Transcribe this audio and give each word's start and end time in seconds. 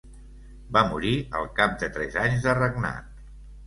Va 0.77 0.83
morir 0.93 1.13
al 1.41 1.47
cap 1.61 1.79
de 1.87 1.93
tres 2.01 2.21
anys 2.27 2.51
de 2.51 2.61
regnat. 2.65 3.27